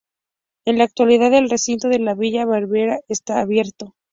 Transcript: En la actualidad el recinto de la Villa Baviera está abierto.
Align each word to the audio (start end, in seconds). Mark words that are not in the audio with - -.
En 0.65 0.79
la 0.79 0.85
actualidad 0.85 1.31
el 1.35 1.47
recinto 1.47 1.87
de 1.87 1.99
la 1.99 2.15
Villa 2.15 2.43
Baviera 2.47 3.01
está 3.07 3.39
abierto. 3.39 3.93